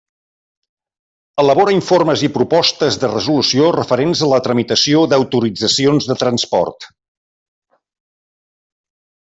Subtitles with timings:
[1.43, 6.91] Elabora informes i propostes de resolució referents a la tramitació d'autoritzacions de transport.